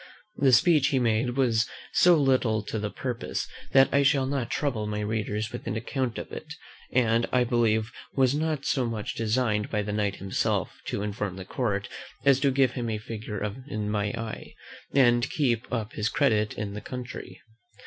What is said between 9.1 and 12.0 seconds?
designed by the Knight himself to inform the court,